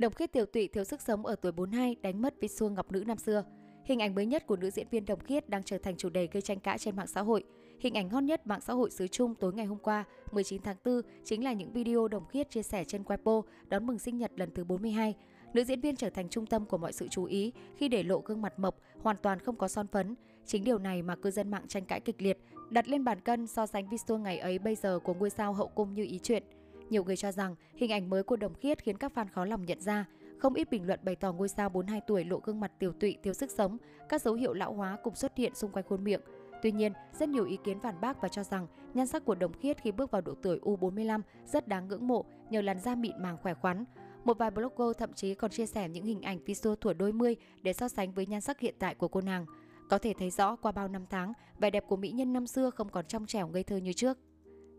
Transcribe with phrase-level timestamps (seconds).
[0.00, 2.92] Đồng Khiết tiểu tụy thiếu sức sống ở tuổi 42 đánh mất vị xua ngọc
[2.92, 3.44] nữ năm xưa.
[3.84, 6.28] Hình ảnh mới nhất của nữ diễn viên Đồng Khiết đang trở thành chủ đề
[6.32, 7.44] gây tranh cãi trên mạng xã hội.
[7.80, 10.76] Hình ảnh hot nhất mạng xã hội xứ Trung tối ngày hôm qua, 19 tháng
[10.84, 14.30] 4, chính là những video Đồng Khiết chia sẻ trên Weibo đón mừng sinh nhật
[14.36, 15.14] lần thứ 42.
[15.54, 18.22] Nữ diễn viên trở thành trung tâm của mọi sự chú ý khi để lộ
[18.24, 20.14] gương mặt mộc, hoàn toàn không có son phấn.
[20.46, 22.38] Chính điều này mà cư dân mạng tranh cãi kịch liệt,
[22.70, 25.68] đặt lên bàn cân so sánh video ngày ấy bây giờ của ngôi sao hậu
[25.68, 26.42] cung như ý chuyện.
[26.90, 29.64] Nhiều người cho rằng hình ảnh mới của Đồng Khiết khiến các fan khó lòng
[29.66, 30.04] nhận ra.
[30.38, 33.16] Không ít bình luận bày tỏ ngôi sao 42 tuổi lộ gương mặt tiểu tụy,
[33.22, 36.20] thiếu sức sống, các dấu hiệu lão hóa cùng xuất hiện xung quanh khuôn miệng.
[36.62, 39.52] Tuy nhiên, rất nhiều ý kiến phản bác và cho rằng nhan sắc của Đồng
[39.52, 43.22] Khiết khi bước vào độ tuổi U45 rất đáng ngưỡng mộ nhờ làn da mịn
[43.22, 43.84] màng khỏe khoắn.
[44.24, 47.36] Một vài blogger thậm chí còn chia sẻ những hình ảnh video tuổi đôi mươi
[47.62, 49.46] để so sánh với nhan sắc hiện tại của cô nàng.
[49.90, 52.70] Có thể thấy rõ qua bao năm tháng, vẻ đẹp của mỹ nhân năm xưa
[52.70, 54.18] không còn trong trẻo ngây thơ như trước.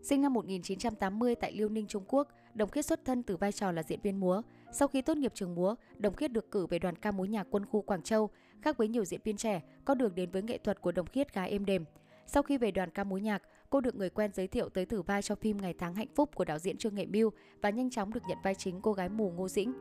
[0.02, 3.72] Sinh năm 1980 tại Liêu Ninh, Trung Quốc, Đồng Khiết xuất thân từ vai trò
[3.72, 4.42] là diễn viên múa.
[4.72, 7.46] Sau khi tốt nghiệp trường múa, Đồng Khiết được cử về đoàn ca múa nhạc
[7.50, 8.30] quân khu Quảng Châu.
[8.62, 11.34] Khác với nhiều diễn viên trẻ, có đường đến với nghệ thuật của Đồng Khiết
[11.34, 11.84] gái êm đềm.
[12.26, 15.02] Sau khi về đoàn ca múa nhạc, cô được người quen giới thiệu tới thử
[15.02, 17.90] vai cho phim Ngày tháng hạnh phúc của đạo diễn Trương Nghệ Mưu và nhanh
[17.90, 19.72] chóng được nhận vai chính cô gái mù Ngô Dĩnh.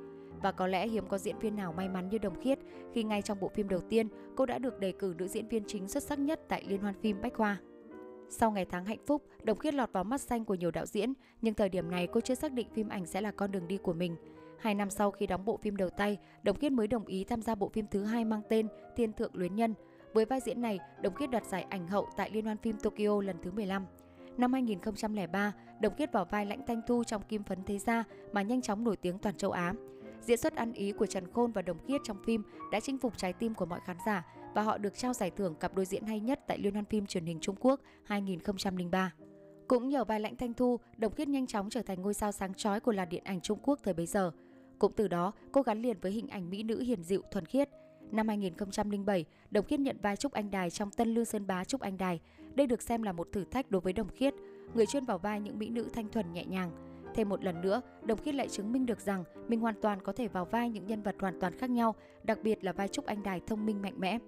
[0.42, 2.60] Và có lẽ hiếm có diễn viên nào may mắn như Đồng Khiết
[2.94, 5.64] khi ngay trong bộ phim đầu tiên, cô đã được đề cử nữ diễn viên
[5.68, 7.58] chính xuất sắc nhất tại Liên hoan phim Bách Khoa.
[8.34, 11.14] Sau ngày tháng hạnh phúc, Đồng Khiết lọt vào mắt xanh của nhiều đạo diễn,
[11.42, 13.78] nhưng thời điểm này cô chưa xác định phim ảnh sẽ là con đường đi
[13.78, 14.16] của mình.
[14.60, 17.42] Hai năm sau khi đóng bộ phim đầu tay, Đồng Khiết mới đồng ý tham
[17.42, 19.74] gia bộ phim thứ hai mang tên Thiên Thượng Luyến Nhân.
[20.14, 23.22] Với vai diễn này, Đồng Khiết đoạt giải ảnh hậu tại Liên hoan phim Tokyo
[23.22, 23.86] lần thứ 15.
[24.38, 28.42] Năm 2003, Đồng Khiết vào vai Lãnh Thanh Thu trong Kim Phấn Thế Gia mà
[28.42, 29.74] nhanh chóng nổi tiếng toàn châu Á.
[30.22, 33.18] Diễn xuất ăn ý của Trần Khôn và Đồng Khiết trong phim đã chinh phục
[33.18, 36.06] trái tim của mọi khán giả và họ được trao giải thưởng cặp đôi diễn
[36.06, 39.14] hay nhất tại Liên hoan phim truyền hình Trung Quốc 2003.
[39.68, 42.54] Cũng nhờ vai Lãnh Thanh Thu, Đồng Khiết nhanh chóng trở thành ngôi sao sáng
[42.54, 44.32] chói của làn điện ảnh Trung Quốc thời bấy giờ.
[44.80, 47.70] Cũng từ đó, cô gắn liền với hình ảnh mỹ nữ hiền dịu thuần khiết.
[48.12, 51.82] Năm 2007, Đồng Khiết nhận vai Trúc Anh Đài trong Tân Lương Sơn Bá Trúc
[51.82, 52.20] Anh Đài.
[52.56, 54.34] Đây được xem là một thử thách đối với Đồng Khiết,
[54.74, 56.72] người chuyên vào vai những mỹ nữ thanh thuần nhẹ nhàng.
[57.16, 60.14] Thêm một lần nữa, Đồng Khiết lại chứng minh được rằng mình hoàn toàn có
[60.14, 63.06] thể vào vai những nhân vật hoàn toàn khác nhau, đặc biệt là vai Trúc
[63.06, 64.20] Anh Đài thông minh mạnh mẽ.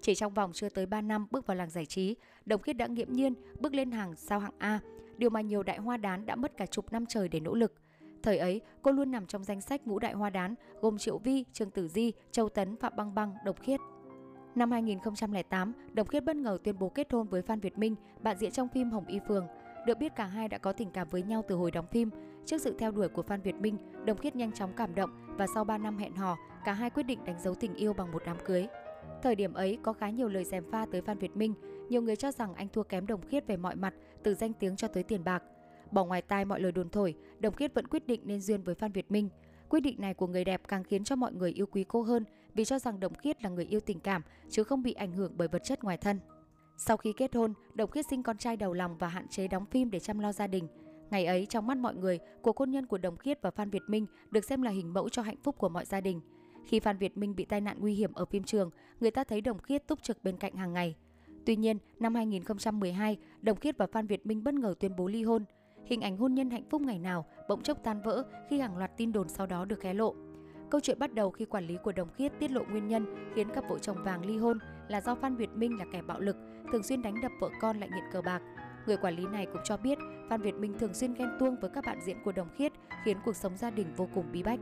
[0.00, 2.86] Chỉ trong vòng chưa tới 3 năm bước vào làng giải trí, Đồng Khiết đã
[2.86, 4.80] nghiễm nhiên bước lên hàng sao hạng A,
[5.16, 7.74] điều mà nhiều đại hoa đán đã mất cả chục năm trời để nỗ lực.
[8.22, 11.44] Thời ấy, cô luôn nằm trong danh sách ngũ đại hoa đán gồm Triệu Vi,
[11.52, 13.80] Trương Tử Di, Châu Tấn, Phạm Băng Băng, Đồng Khiết.
[14.54, 18.36] Năm 2008, Đồng Khiết bất ngờ tuyên bố kết hôn với Phan Việt Minh, bạn
[18.38, 19.46] diễn trong phim Hồng Y Phường.
[19.86, 22.10] Được biết cả hai đã có tình cảm với nhau từ hồi đóng phim.
[22.46, 25.46] Trước sự theo đuổi của Phan Việt Minh, Đồng Khiết nhanh chóng cảm động và
[25.54, 28.22] sau 3 năm hẹn hò, cả hai quyết định đánh dấu tình yêu bằng một
[28.26, 28.66] đám cưới.
[29.26, 31.54] Thời điểm ấy có khá nhiều lời dèm pha tới Phan Việt Minh,
[31.88, 34.76] nhiều người cho rằng anh thua kém Đồng Khiết về mọi mặt, từ danh tiếng
[34.76, 35.42] cho tới tiền bạc.
[35.90, 38.74] Bỏ ngoài tai mọi lời đồn thổi, Đồng Khiết vẫn quyết định nên duyên với
[38.74, 39.28] Phan Việt Minh.
[39.68, 42.24] Quyết định này của người đẹp càng khiến cho mọi người yêu quý cô hơn
[42.54, 45.32] vì cho rằng Đồng Khiết là người yêu tình cảm chứ không bị ảnh hưởng
[45.36, 46.20] bởi vật chất ngoài thân.
[46.76, 49.66] Sau khi kết hôn, Đồng Khiết sinh con trai đầu lòng và hạn chế đóng
[49.66, 50.68] phim để chăm lo gia đình.
[51.10, 53.82] Ngày ấy, trong mắt mọi người, cuộc hôn nhân của Đồng Khiết và Phan Việt
[53.88, 56.20] Minh được xem là hình mẫu cho hạnh phúc của mọi gia đình.
[56.66, 59.40] Khi Phan Việt Minh bị tai nạn nguy hiểm ở phim trường, người ta thấy
[59.40, 60.96] Đồng Khiết túc trực bên cạnh hàng ngày.
[61.46, 65.22] Tuy nhiên, năm 2012, Đồng Khiết và Phan Việt Minh bất ngờ tuyên bố ly
[65.22, 65.44] hôn.
[65.84, 68.90] Hình ảnh hôn nhân hạnh phúc ngày nào bỗng chốc tan vỡ khi hàng loạt
[68.96, 70.14] tin đồn sau đó được hé lộ.
[70.70, 73.48] Câu chuyện bắt đầu khi quản lý của Đồng Khiết tiết lộ nguyên nhân khiến
[73.54, 76.36] cặp vợ chồng vàng ly hôn là do Phan Việt Minh là kẻ bạo lực,
[76.72, 78.42] thường xuyên đánh đập vợ con lại nghiện cờ bạc.
[78.86, 79.98] Người quản lý này cũng cho biết
[80.30, 82.72] Phan Việt Minh thường xuyên ghen tuông với các bạn diễn của Đồng Khiết
[83.04, 84.60] khiến cuộc sống gia đình vô cùng bí bách.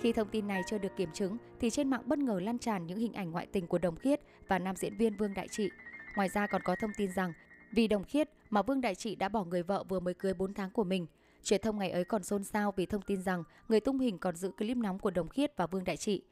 [0.00, 2.86] Khi thông tin này chưa được kiểm chứng thì trên mạng bất ngờ lan tràn
[2.86, 5.70] những hình ảnh ngoại tình của Đồng Khiết và nam diễn viên Vương Đại Trị.
[6.16, 7.32] Ngoài ra còn có thông tin rằng
[7.72, 10.54] vì Đồng Khiết mà Vương Đại Trị đã bỏ người vợ vừa mới cưới 4
[10.54, 11.06] tháng của mình.
[11.42, 14.36] Truyền thông ngày ấy còn xôn xao vì thông tin rằng người tung hình còn
[14.36, 16.22] giữ clip nóng của Đồng Khiết và Vương Đại Trị.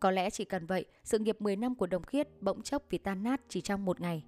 [0.00, 2.98] Có lẽ chỉ cần vậy, sự nghiệp 10 năm của Đồng Khiết bỗng chốc vì
[2.98, 4.22] tan nát chỉ trong một ngày.